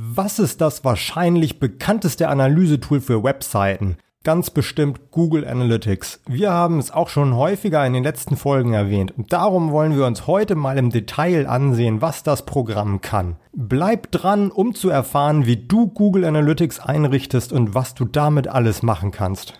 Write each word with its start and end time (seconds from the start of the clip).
Was 0.00 0.38
ist 0.38 0.60
das 0.60 0.84
wahrscheinlich 0.84 1.58
bekannteste 1.58 2.28
Analysetool 2.28 3.00
für 3.00 3.24
Webseiten? 3.24 3.96
Ganz 4.22 4.48
bestimmt 4.48 5.10
Google 5.10 5.44
Analytics. 5.44 6.20
Wir 6.28 6.52
haben 6.52 6.78
es 6.78 6.92
auch 6.92 7.08
schon 7.08 7.34
häufiger 7.34 7.84
in 7.84 7.94
den 7.94 8.04
letzten 8.04 8.36
Folgen 8.36 8.74
erwähnt 8.74 9.12
und 9.18 9.32
darum 9.32 9.72
wollen 9.72 9.96
wir 9.96 10.06
uns 10.06 10.28
heute 10.28 10.54
mal 10.54 10.78
im 10.78 10.90
Detail 10.90 11.48
ansehen, 11.48 12.00
was 12.00 12.22
das 12.22 12.46
Programm 12.46 13.00
kann. 13.00 13.38
Bleib 13.52 14.12
dran, 14.12 14.52
um 14.52 14.72
zu 14.72 14.88
erfahren, 14.88 15.46
wie 15.46 15.56
du 15.56 15.88
Google 15.88 16.24
Analytics 16.24 16.78
einrichtest 16.78 17.52
und 17.52 17.74
was 17.74 17.94
du 17.94 18.04
damit 18.04 18.46
alles 18.46 18.84
machen 18.84 19.10
kannst. 19.10 19.54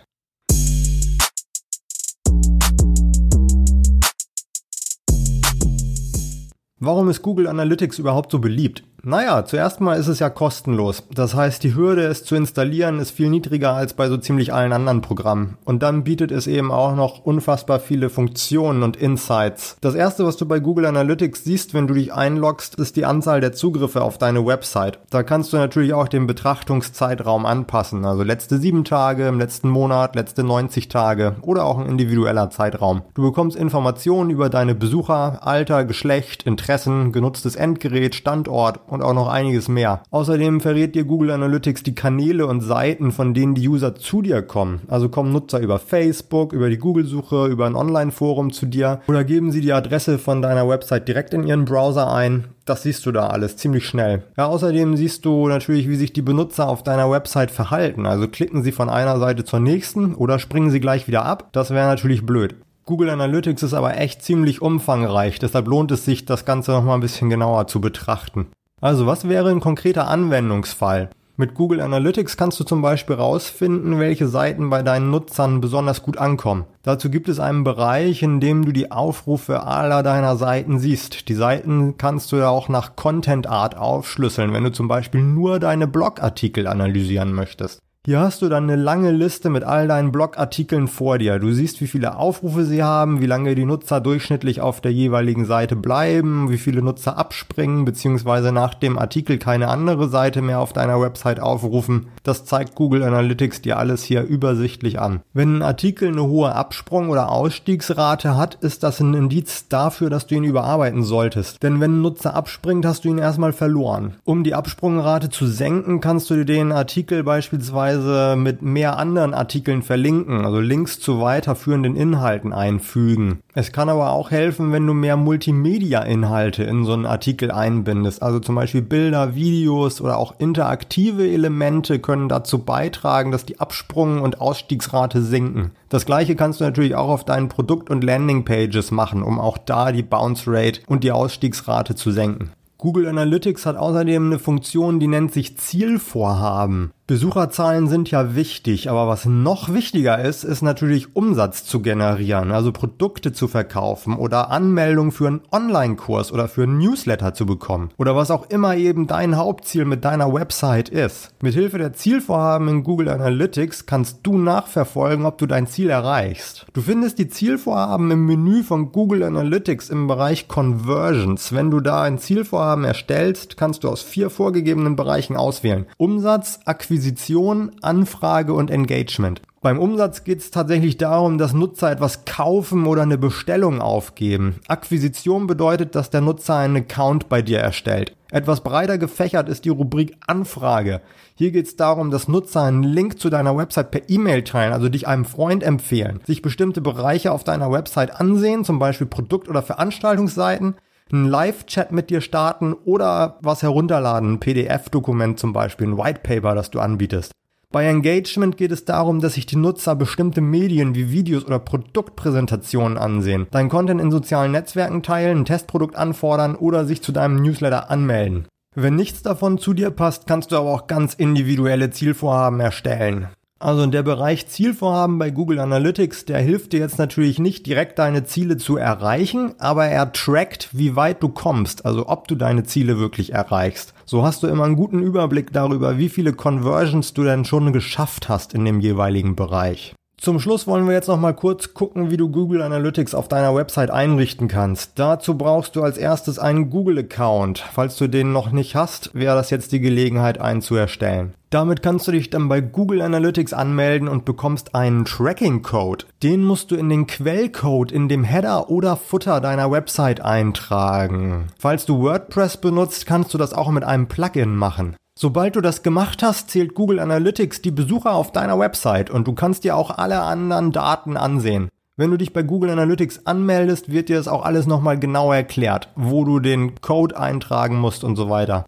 Warum 6.81 7.09
ist 7.09 7.21
Google 7.21 7.47
Analytics 7.47 7.99
überhaupt 7.99 8.31
so 8.31 8.39
beliebt? 8.39 8.83
Naja, 9.03 9.45
zuerst 9.45 9.79
mal 9.79 9.97
ist 9.97 10.07
es 10.07 10.19
ja 10.19 10.29
kostenlos. 10.29 11.03
Das 11.13 11.33
heißt, 11.33 11.63
die 11.63 11.75
Hürde, 11.75 12.03
es 12.03 12.25
zu 12.25 12.35
installieren, 12.35 12.99
ist 12.99 13.11
viel 13.11 13.29
niedriger 13.29 13.73
als 13.73 13.93
bei 13.93 14.09
so 14.09 14.17
ziemlich 14.17 14.53
allen 14.53 14.73
anderen 14.73 15.01
Programmen. 15.01 15.57
Und 15.63 15.83
dann 15.83 16.03
bietet 16.03 16.31
es 16.31 16.47
eben 16.47 16.71
auch 16.71 16.95
noch 16.95 17.19
unfassbar 17.19 17.79
viele 17.79 18.09
Funktionen 18.09 18.83
und 18.83 18.97
Insights. 18.97 19.77
Das 19.81 19.95
erste, 19.95 20.25
was 20.25 20.35
du 20.35 20.45
bei 20.45 20.59
Google 20.59 20.85
Analytics 20.85 21.45
siehst, 21.45 21.73
wenn 21.73 21.87
du 21.87 21.93
dich 21.93 22.13
einloggst, 22.13 22.75
ist 22.75 22.97
die 22.97 23.05
Anzahl 23.05 23.39
der 23.39 23.53
Zugriffe 23.53 24.01
auf 24.01 24.17
deine 24.17 24.45
Website. 24.45 24.99
Da 25.09 25.23
kannst 25.23 25.53
du 25.53 25.57
natürlich 25.57 25.93
auch 25.93 26.07
den 26.07 26.27
Betrachtungszeitraum 26.27 27.45
anpassen. 27.45 28.03
Also 28.03 28.23
letzte 28.23 28.57
sieben 28.57 28.83
Tage, 28.83 29.27
im 29.27 29.39
letzten 29.39 29.69
Monat, 29.69 30.15
letzte 30.15 30.43
90 30.43 30.89
Tage 30.89 31.35
oder 31.41 31.65
auch 31.65 31.77
ein 31.77 31.87
individueller 31.87 32.49
Zeitraum. 32.49 33.03
Du 33.13 33.23
bekommst 33.23 33.55
Informationen 33.55 34.29
über 34.29 34.49
deine 34.49 34.75
Besucher, 34.75 35.39
Alter, 35.47 35.85
Geschlecht, 35.85 36.43
Interessen, 36.43 36.68
genutztes 37.11 37.55
Endgerät, 37.55 38.15
Standort 38.15 38.79
und 38.87 39.01
auch 39.01 39.13
noch 39.13 39.27
einiges 39.27 39.67
mehr. 39.67 40.03
Außerdem 40.11 40.61
verrät 40.61 40.95
dir 40.95 41.03
Google 41.03 41.31
Analytics 41.31 41.83
die 41.83 41.95
Kanäle 41.95 42.45
und 42.45 42.61
Seiten, 42.61 43.11
von 43.11 43.33
denen 43.33 43.55
die 43.55 43.67
User 43.67 43.95
zu 43.95 44.21
dir 44.21 44.41
kommen. 44.41 44.81
Also 44.87 45.09
kommen 45.09 45.31
Nutzer 45.31 45.59
über 45.59 45.79
Facebook, 45.79 46.53
über 46.53 46.69
die 46.69 46.77
Google-Suche, 46.77 47.47
über 47.47 47.65
ein 47.65 47.75
Online-Forum 47.75 48.51
zu 48.53 48.67
dir 48.67 49.01
oder 49.07 49.23
geben 49.23 49.51
sie 49.51 49.61
die 49.61 49.73
Adresse 49.73 50.19
von 50.19 50.41
deiner 50.41 50.67
Website 50.69 51.07
direkt 51.07 51.33
in 51.33 51.43
ihren 51.43 51.65
Browser 51.65 52.13
ein. 52.13 52.45
Das 52.65 52.83
siehst 52.83 53.05
du 53.05 53.11
da 53.11 53.27
alles 53.27 53.57
ziemlich 53.57 53.87
schnell. 53.87 54.23
Ja, 54.37 54.45
außerdem 54.45 54.95
siehst 54.95 55.25
du 55.25 55.47
natürlich, 55.47 55.89
wie 55.89 55.95
sich 55.95 56.13
die 56.13 56.21
Benutzer 56.21 56.69
auf 56.69 56.83
deiner 56.83 57.09
Website 57.09 57.49
verhalten. 57.49 58.05
Also 58.05 58.27
klicken 58.27 58.61
sie 58.61 58.71
von 58.71 58.89
einer 58.89 59.17
Seite 59.17 59.43
zur 59.43 59.59
nächsten 59.59 60.13
oder 60.13 60.37
springen 60.37 60.69
sie 60.69 60.79
gleich 60.79 61.07
wieder 61.07 61.25
ab. 61.25 61.49
Das 61.51 61.71
wäre 61.71 61.87
natürlich 61.87 62.25
blöd. 62.25 62.55
Google 62.89 63.11
Analytics 63.11 63.61
ist 63.61 63.75
aber 63.75 63.99
echt 63.99 64.23
ziemlich 64.23 64.63
umfangreich, 64.63 65.37
deshalb 65.37 65.67
lohnt 65.67 65.91
es 65.91 66.05
sich, 66.05 66.25
das 66.25 66.43
Ganze 66.43 66.71
nochmal 66.71 66.97
ein 66.97 67.01
bisschen 67.01 67.29
genauer 67.29 67.67
zu 67.67 67.79
betrachten. 67.79 68.47
Also 68.81 69.05
was 69.05 69.29
wäre 69.29 69.51
ein 69.51 69.59
konkreter 69.59 70.07
Anwendungsfall? 70.07 71.11
Mit 71.37 71.53
Google 71.53 71.81
Analytics 71.81 72.35
kannst 72.35 72.59
du 72.59 72.63
zum 72.63 72.81
Beispiel 72.81 73.17
herausfinden, 73.17 73.99
welche 73.99 74.27
Seiten 74.27 74.71
bei 74.71 74.81
deinen 74.81 75.11
Nutzern 75.11 75.61
besonders 75.61 76.01
gut 76.01 76.17
ankommen. 76.17 76.65
Dazu 76.81 77.11
gibt 77.11 77.29
es 77.29 77.39
einen 77.39 77.63
Bereich, 77.63 78.23
in 78.23 78.39
dem 78.39 78.65
du 78.65 78.71
die 78.71 78.91
Aufrufe 78.91 79.61
aller 79.67 80.01
deiner 80.01 80.35
Seiten 80.35 80.79
siehst. 80.79 81.29
Die 81.29 81.35
Seiten 81.35 81.95
kannst 81.99 82.31
du 82.31 82.37
ja 82.37 82.49
auch 82.49 82.69
nach 82.69 82.95
Content 82.95 83.45
Art 83.45 83.77
aufschlüsseln, 83.77 84.51
wenn 84.51 84.63
du 84.63 84.71
zum 84.71 84.87
Beispiel 84.87 85.21
nur 85.21 85.59
deine 85.59 85.85
Blogartikel 85.85 86.65
analysieren 86.65 87.33
möchtest. 87.33 87.81
Hier 88.05 88.21
hast 88.21 88.41
du 88.41 88.47
dann 88.47 88.63
eine 88.63 88.81
lange 88.81 89.11
Liste 89.11 89.49
mit 89.49 89.65
all 89.65 89.89
deinen 89.89 90.13
Blogartikeln 90.13 90.87
vor 90.87 91.17
dir. 91.17 91.37
Du 91.37 91.51
siehst, 91.51 91.81
wie 91.81 91.87
viele 91.87 92.15
Aufrufe 92.15 92.63
sie 92.63 92.81
haben, 92.81 93.19
wie 93.19 93.25
lange 93.25 93.55
die 93.55 93.65
Nutzer 93.65 93.99
durchschnittlich 93.99 94.61
auf 94.61 94.79
der 94.79 94.93
jeweiligen 94.93 95.43
Seite 95.43 95.75
bleiben, 95.75 96.49
wie 96.49 96.57
viele 96.57 96.81
Nutzer 96.81 97.17
abspringen, 97.17 97.83
beziehungsweise 97.83 98.53
nach 98.53 98.73
dem 98.73 98.97
Artikel 98.97 99.37
keine 99.37 99.67
andere 99.67 100.07
Seite 100.07 100.41
mehr 100.41 100.61
auf 100.61 100.71
deiner 100.71 101.01
Website 101.01 101.41
aufrufen. 101.41 102.07
Das 102.23 102.45
zeigt 102.45 102.73
Google 102.73 103.03
Analytics 103.03 103.63
dir 103.63 103.77
alles 103.77 104.03
hier 104.03 104.23
übersichtlich 104.23 104.97
an. 104.97 105.19
Wenn 105.33 105.57
ein 105.57 105.61
Artikel 105.61 106.07
eine 106.07 106.23
hohe 106.23 106.55
Absprung- 106.55 107.09
oder 107.09 107.29
Ausstiegsrate 107.29 108.37
hat, 108.37 108.55
ist 108.55 108.83
das 108.83 109.01
ein 109.01 109.13
Indiz 109.13 109.67
dafür, 109.67 110.09
dass 110.09 110.25
du 110.25 110.35
ihn 110.35 110.45
überarbeiten 110.45 111.03
solltest. 111.03 111.61
Denn 111.63 111.81
wenn 111.81 111.97
ein 111.97 112.01
Nutzer 112.01 112.33
abspringt, 112.33 112.85
hast 112.85 113.03
du 113.03 113.09
ihn 113.09 113.17
erstmal 113.17 113.51
verloren. 113.51 114.15
Um 114.23 114.45
die 114.45 114.55
Absprungrate 114.55 115.29
zu 115.29 115.47
senken, 115.47 115.99
kannst 115.99 116.29
du 116.29 116.35
dir 116.35 116.45
den 116.45 116.71
Artikel 116.71 117.25
beispielsweise 117.25 117.88
beispielsweise 117.89 118.35
mit 118.35 118.61
mehr 118.61 118.97
anderen 118.97 119.33
Artikeln 119.33 119.81
verlinken, 119.81 120.45
also 120.45 120.59
Links 120.59 120.99
zu 120.99 121.21
weiterführenden 121.21 121.95
Inhalten 121.95 122.53
einfügen. 122.53 123.39
Es 123.53 123.71
kann 123.71 123.89
aber 123.89 124.11
auch 124.11 124.31
helfen, 124.31 124.71
wenn 124.71 124.85
du 124.85 124.93
mehr 124.93 125.17
Multimedia-Inhalte 125.17 126.63
in 126.63 126.85
so 126.85 126.93
einen 126.93 127.05
Artikel 127.05 127.51
einbindest. 127.51 128.21
Also 128.21 128.39
zum 128.39 128.55
Beispiel 128.55 128.81
Bilder, 128.81 129.35
Videos 129.35 130.01
oder 130.01 130.17
auch 130.17 130.35
interaktive 130.39 131.27
Elemente 131.27 131.99
können 131.99 132.29
dazu 132.29 132.59
beitragen, 132.59 133.31
dass 133.31 133.45
die 133.45 133.59
Absprung- 133.59 134.21
und 134.21 134.39
Ausstiegsrate 134.39 135.21
sinken. 135.21 135.71
Das 135.89 136.05
gleiche 136.05 136.35
kannst 136.35 136.59
du 136.59 136.65
natürlich 136.65 136.95
auch 136.95 137.09
auf 137.09 137.25
deinen 137.25 137.49
Produkt- 137.49 137.89
und 137.89 138.03
Landingpages 138.03 138.91
machen, 138.91 139.23
um 139.23 139.39
auch 139.39 139.57
da 139.57 139.91
die 139.91 140.03
Bounce 140.03 140.43
Rate 140.47 140.81
und 140.87 141.03
die 141.03 141.11
Ausstiegsrate 141.11 141.95
zu 141.95 142.11
senken. 142.11 142.51
Google 142.77 143.07
Analytics 143.07 143.65
hat 143.65 143.75
außerdem 143.75 144.27
eine 144.27 144.39
Funktion, 144.39 145.01
die 145.01 145.07
nennt 145.07 145.33
sich 145.33 145.57
Zielvorhaben. 145.57 146.91
Besucherzahlen 147.09 147.87
sind 147.87 148.11
ja 148.11 148.35
wichtig, 148.35 148.87
aber 148.87 149.07
was 149.07 149.25
noch 149.25 149.73
wichtiger 149.73 150.23
ist, 150.23 150.43
ist 150.43 150.61
natürlich 150.61 151.15
Umsatz 151.15 151.65
zu 151.65 151.81
generieren, 151.81 152.51
also 152.51 152.71
Produkte 152.71 153.33
zu 153.33 153.47
verkaufen 153.47 154.15
oder 154.15 154.51
Anmeldung 154.51 155.11
für 155.11 155.25
einen 155.25 155.41
Online-Kurs 155.51 156.31
oder 156.31 156.47
für 156.47 156.61
einen 156.61 156.77
Newsletter 156.77 157.33
zu 157.33 157.47
bekommen 157.47 157.89
oder 157.97 158.15
was 158.15 158.29
auch 158.29 158.47
immer 158.51 158.75
eben 158.75 159.07
dein 159.07 159.37
Hauptziel 159.37 159.85
mit 159.85 160.05
deiner 160.05 160.31
Website 160.31 160.89
ist. 160.89 161.31
Mithilfe 161.41 161.79
der 161.79 161.93
Zielvorhaben 161.93 162.67
in 162.67 162.83
Google 162.83 163.09
Analytics 163.09 163.87
kannst 163.87 164.19
du 164.21 164.37
nachverfolgen, 164.37 165.25
ob 165.25 165.39
du 165.39 165.47
dein 165.47 165.65
Ziel 165.65 165.89
erreichst. 165.89 166.67
Du 166.73 166.81
findest 166.81 167.17
die 167.17 167.27
Zielvorhaben 167.27 168.11
im 168.11 168.27
Menü 168.27 168.61
von 168.61 168.91
Google 168.91 169.23
Analytics 169.23 169.89
im 169.89 170.05
Bereich 170.05 170.47
Conversions. 170.47 171.53
Wenn 171.53 171.71
du 171.71 171.79
da 171.79 172.03
ein 172.03 172.19
Zielvorhaben 172.19 172.83
erstellst, 172.83 173.57
kannst 173.57 173.83
du 173.83 173.89
aus 173.89 174.03
vier 174.03 174.29
vorgegebenen 174.29 174.95
Bereichen 174.95 175.35
auswählen. 175.35 175.87
Umsatz, 175.97 176.59
Akquisition, 176.65 176.98
Akquisition, 176.99 177.71
Anfrage 177.81 178.51
und 178.51 178.69
Engagement. 178.69 179.41
Beim 179.61 179.79
Umsatz 179.79 180.25
geht 180.25 180.39
es 180.39 180.51
tatsächlich 180.51 180.97
darum, 180.97 181.37
dass 181.37 181.53
Nutzer 181.53 181.89
etwas 181.89 182.25
kaufen 182.25 182.85
oder 182.85 183.03
eine 183.03 183.17
Bestellung 183.17 183.79
aufgeben. 183.79 184.55
Akquisition 184.67 185.47
bedeutet, 185.47 185.95
dass 185.95 186.09
der 186.09 186.19
Nutzer 186.19 186.57
einen 186.57 186.75
Account 186.75 187.29
bei 187.29 187.41
dir 187.41 187.59
erstellt. 187.59 188.17
Etwas 188.31 188.65
breiter 188.65 188.97
gefächert 188.97 189.47
ist 189.47 189.63
die 189.63 189.69
Rubrik 189.69 190.17
Anfrage. 190.27 190.99
Hier 191.35 191.51
geht 191.51 191.67
es 191.67 191.77
darum, 191.77 192.11
dass 192.11 192.27
Nutzer 192.27 192.63
einen 192.63 192.83
Link 192.83 193.17
zu 193.17 193.29
deiner 193.29 193.55
Website 193.55 193.91
per 193.91 194.09
E-Mail 194.09 194.43
teilen, 194.43 194.73
also 194.73 194.89
dich 194.89 195.07
einem 195.07 195.23
Freund 195.23 195.63
empfehlen, 195.63 196.19
sich 196.27 196.41
bestimmte 196.41 196.81
Bereiche 196.81 197.31
auf 197.31 197.45
deiner 197.45 197.71
Website 197.71 198.19
ansehen, 198.19 198.65
zum 198.65 198.77
Beispiel 198.77 199.07
Produkt- 199.07 199.47
oder 199.47 199.61
Veranstaltungsseiten, 199.63 200.75
einen 201.11 201.25
Live-Chat 201.25 201.91
mit 201.91 202.09
dir 202.09 202.21
starten 202.21 202.73
oder 202.73 203.37
was 203.41 203.63
herunterladen, 203.63 204.33
ein 204.33 204.39
PDF-Dokument 204.39 205.39
zum 205.39 205.53
Beispiel, 205.53 205.87
ein 205.87 205.97
White 205.97 206.21
Paper, 206.23 206.55
das 206.55 206.71
du 206.71 206.79
anbietest. 206.79 207.31
Bei 207.71 207.85
Engagement 207.85 208.57
geht 208.57 208.71
es 208.71 208.85
darum, 208.85 209.21
dass 209.21 209.35
sich 209.35 209.45
die 209.45 209.55
Nutzer 209.55 209.95
bestimmte 209.95 210.41
Medien 210.41 210.95
wie 210.95 211.11
Videos 211.11 211.45
oder 211.45 211.59
Produktpräsentationen 211.59 212.97
ansehen, 212.97 213.45
dein 213.51 213.69
Content 213.69 214.01
in 214.01 214.09
sozialen 214.09 214.53
Netzwerken 214.53 215.03
teilen, 215.03 215.39
ein 215.39 215.45
Testprodukt 215.45 215.95
anfordern 215.95 216.55
oder 216.55 216.85
sich 216.85 217.03
zu 217.03 217.11
deinem 217.11 217.43
Newsletter 217.43 217.91
anmelden. 217.91 218.47
Wenn 218.75 218.95
nichts 218.95 219.21
davon 219.21 219.59
zu 219.59 219.73
dir 219.73 219.91
passt, 219.91 220.25
kannst 220.25 220.51
du 220.51 220.57
aber 220.57 220.69
auch 220.69 220.87
ganz 220.87 221.13
individuelle 221.13 221.91
Zielvorhaben 221.91 222.59
erstellen. 222.59 223.27
Also 223.61 223.85
der 223.87 224.03
Bereich 224.03 224.47
Zielvorhaben 224.47 225.19
bei 225.19 225.31
Google 225.31 225.59
Analytics, 225.59 226.23
der 226.23 226.39
hilft 226.39 226.71
dir 226.71 226.79
jetzt 226.79 226.97
natürlich 226.97 227.39
nicht 227.39 227.65
direkt 227.65 227.99
deine 227.99 228.23
Ziele 228.23 228.55
zu 228.55 228.77
erreichen, 228.77 229.53
aber 229.59 229.85
er 229.85 230.13
trackt, 230.13 230.69
wie 230.71 230.95
weit 230.95 231.21
du 231.21 231.27
kommst, 231.27 231.85
also 231.85 232.07
ob 232.07 232.29
du 232.29 232.35
deine 232.35 232.63
Ziele 232.63 232.99
wirklich 232.99 233.33
erreichst. 233.33 233.93
So 234.05 234.23
hast 234.23 234.43
du 234.43 234.47
immer 234.47 234.63
einen 234.63 234.77
guten 234.77 235.03
Überblick 235.03 235.51
darüber, 235.51 235.97
wie 235.97 236.07
viele 236.07 236.31
Conversions 236.31 237.13
du 237.13 237.25
denn 237.25 237.43
schon 237.43 237.73
geschafft 237.73 238.29
hast 238.29 238.53
in 238.53 238.63
dem 238.63 238.79
jeweiligen 238.79 239.35
Bereich. 239.35 239.93
Zum 240.17 240.39
Schluss 240.39 240.65
wollen 240.65 240.85
wir 240.85 240.93
jetzt 240.93 241.07
noch 241.07 241.19
mal 241.19 241.33
kurz 241.33 241.73
gucken, 241.73 242.11
wie 242.11 242.17
du 242.17 242.29
Google 242.29 242.61
Analytics 242.61 243.13
auf 243.13 243.27
deiner 243.27 243.55
Website 243.55 243.91
einrichten 243.91 244.47
kannst. 244.47 244.93
Dazu 244.95 245.37
brauchst 245.37 245.75
du 245.75 245.83
als 245.83 245.97
erstes 245.97 246.39
einen 246.39 246.69
Google-Account. 246.69 247.59
Falls 247.73 247.97
du 247.97 248.07
den 248.07 248.31
noch 248.31 248.51
nicht 248.51 248.75
hast, 248.75 249.11
wäre 249.13 249.35
das 249.35 249.49
jetzt 249.49 249.73
die 249.73 249.79
Gelegenheit, 249.81 250.39
einen 250.39 250.61
zu 250.61 250.75
erstellen. 250.75 251.33
Damit 251.49 251.81
kannst 251.81 252.07
du 252.07 252.11
dich 252.11 252.29
dann 252.29 252.47
bei 252.47 252.61
Google 252.61 253.01
Analytics 253.01 253.53
anmelden 253.53 254.07
und 254.07 254.23
bekommst 254.23 254.75
einen 254.75 255.05
Tracking-Code. 255.05 256.05
Den 256.21 256.43
musst 256.43 256.69
du 256.69 256.75
in 256.75 256.89
den 256.89 257.07
Quellcode 257.07 257.91
in 257.91 258.07
dem 258.07 258.23
Header 258.23 258.69
oder 258.69 258.95
Footer 258.95 259.41
deiner 259.41 259.71
Website 259.71 260.21
eintragen. 260.21 261.47
Falls 261.57 261.87
du 261.87 262.03
WordPress 262.03 262.57
benutzt, 262.57 263.07
kannst 263.07 263.33
du 263.33 263.39
das 263.39 263.53
auch 263.53 263.71
mit 263.71 263.83
einem 263.83 264.07
Plugin 264.07 264.55
machen. 264.55 264.95
Sobald 265.17 265.55
du 265.55 265.61
das 265.61 265.81
gemacht 265.81 266.21
hast, 266.21 266.51
zählt 266.51 266.75
Google 266.75 266.99
Analytics 266.99 267.63
die 267.63 267.71
Besucher 267.71 268.13
auf 268.13 268.31
deiner 268.31 268.59
Website 268.59 269.09
und 269.09 269.27
du 269.27 269.33
kannst 269.33 269.63
dir 269.63 269.75
auch 269.75 269.89
alle 269.97 270.21
anderen 270.21 270.71
Daten 270.71 271.17
ansehen. 271.17 271.69
Wenn 271.97 272.11
du 272.11 272.17
dich 272.17 272.31
bei 272.31 272.43
Google 272.43 272.69
Analytics 272.69 273.25
anmeldest, 273.25 273.91
wird 273.91 274.07
dir 274.07 274.17
das 274.17 274.27
auch 274.27 274.45
alles 274.45 274.67
nochmal 274.67 274.99
genau 274.99 275.33
erklärt, 275.33 275.89
wo 275.95 276.23
du 276.25 276.39
den 276.39 276.79
Code 276.79 277.19
eintragen 277.19 277.75
musst 277.75 278.03
und 278.03 278.15
so 278.15 278.29
weiter. 278.29 278.65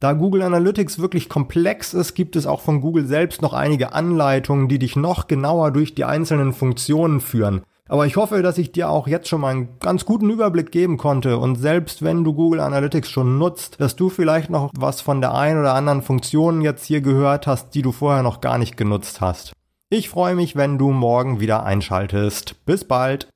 Da 0.00 0.14
Google 0.14 0.40
Analytics 0.40 0.98
wirklich 0.98 1.28
komplex 1.28 1.92
ist, 1.92 2.14
gibt 2.14 2.34
es 2.34 2.46
auch 2.46 2.62
von 2.62 2.80
Google 2.80 3.04
selbst 3.04 3.42
noch 3.42 3.52
einige 3.52 3.92
Anleitungen, 3.92 4.66
die 4.66 4.78
dich 4.78 4.96
noch 4.96 5.26
genauer 5.26 5.72
durch 5.72 5.94
die 5.94 6.06
einzelnen 6.06 6.54
Funktionen 6.54 7.20
führen. 7.20 7.60
Aber 7.86 8.06
ich 8.06 8.16
hoffe, 8.16 8.40
dass 8.40 8.56
ich 8.56 8.72
dir 8.72 8.88
auch 8.88 9.06
jetzt 9.06 9.28
schon 9.28 9.42
mal 9.42 9.50
einen 9.50 9.78
ganz 9.78 10.06
guten 10.06 10.30
Überblick 10.30 10.72
geben 10.72 10.96
konnte 10.96 11.36
und 11.36 11.56
selbst 11.56 12.02
wenn 12.02 12.24
du 12.24 12.32
Google 12.32 12.60
Analytics 12.60 13.10
schon 13.10 13.36
nutzt, 13.36 13.78
dass 13.78 13.94
du 13.94 14.08
vielleicht 14.08 14.48
noch 14.48 14.70
was 14.74 15.02
von 15.02 15.20
der 15.20 15.34
einen 15.34 15.60
oder 15.60 15.74
anderen 15.74 16.00
Funktion 16.00 16.62
jetzt 16.62 16.86
hier 16.86 17.02
gehört 17.02 17.46
hast, 17.46 17.74
die 17.74 17.82
du 17.82 17.92
vorher 17.92 18.22
noch 18.22 18.40
gar 18.40 18.56
nicht 18.56 18.78
genutzt 18.78 19.20
hast. 19.20 19.52
Ich 19.90 20.08
freue 20.08 20.34
mich, 20.34 20.56
wenn 20.56 20.78
du 20.78 20.92
morgen 20.92 21.40
wieder 21.40 21.64
einschaltest. 21.64 22.64
Bis 22.64 22.84
bald! 22.84 23.28